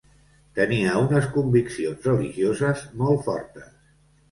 [0.59, 3.73] Tenia unes conviccions religioses molt fortes.